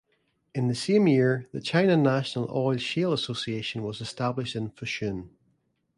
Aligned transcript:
In 0.55 0.67
the 0.67 0.73
same 0.73 1.05
year, 1.07 1.47
the 1.51 1.61
China 1.61 1.95
National 1.95 2.49
Oil 2.49 2.75
Shale 2.77 3.13
Association 3.13 3.83
was 3.83 4.01
established 4.01 4.55
in 4.55 4.71
Fushun. 4.71 5.29